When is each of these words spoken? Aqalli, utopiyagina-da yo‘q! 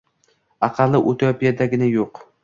Aqalli, 0.67 1.01
utopiyagina-da 1.11 1.91
yo‘q! 1.99 2.25